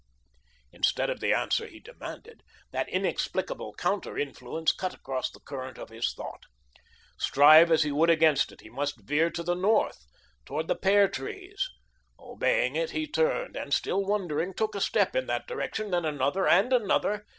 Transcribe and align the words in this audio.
Instead 0.71 1.11
of 1.11 1.19
the 1.19 1.31
Answer 1.31 1.67
he 1.67 1.79
demanded, 1.79 2.41
that 2.71 2.89
inexplicable 2.89 3.75
counter 3.75 4.17
influence 4.17 4.71
cut 4.71 4.95
across 4.95 5.29
the 5.29 5.39
current 5.39 5.77
of 5.77 5.89
his 5.89 6.11
thought. 6.15 6.41
Strive 7.19 7.71
as 7.71 7.83
he 7.83 7.91
would 7.91 8.09
against 8.09 8.51
it, 8.51 8.61
he 8.61 8.69
must 8.71 8.99
veer 8.99 9.29
to 9.29 9.43
the 9.43 9.53
north, 9.53 10.07
toward 10.43 10.67
the 10.67 10.73
pear 10.75 11.07
trees. 11.07 11.69
Obeying 12.17 12.75
it, 12.75 12.89
he 12.89 13.05
turned, 13.05 13.55
and, 13.55 13.75
still 13.75 14.03
wondering, 14.03 14.55
took 14.55 14.73
a 14.73 14.81
step 14.81 15.15
in 15.15 15.27
that 15.27 15.45
direction, 15.47 15.91
then 15.91 16.03
another 16.03 16.47
and 16.47 16.73
another. 16.73 17.27